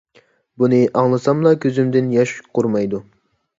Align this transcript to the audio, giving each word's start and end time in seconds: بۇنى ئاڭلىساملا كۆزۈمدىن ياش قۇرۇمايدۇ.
بۇنى 0.63 0.79
ئاڭلىساملا 1.01 1.53
كۆزۈمدىن 1.67 2.11
ياش 2.17 2.35
قۇرۇمايدۇ. 2.59 3.07